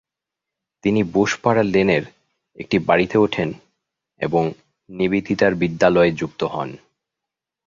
[0.83, 2.03] তিনি বোসপাড়া লেনের
[2.57, 3.49] একটি বাড়িতে ওঠেন
[4.21, 4.43] এবং
[4.89, 6.69] নিবেদিতার বিদ্যালয়ে যুক্ত হন।